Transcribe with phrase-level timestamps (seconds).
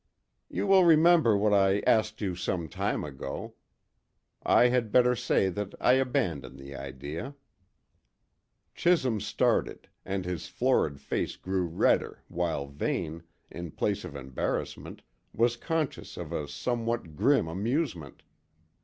[0.49, 3.53] "You will remember what I asked you some time ago.
[4.41, 7.35] I had better say that I abandon the idea."
[8.73, 15.03] Chisholm started, and his florid face grew redder while Vane, in place of embarrassment,
[15.33, 18.23] was conscious of a somewhat grim amusement.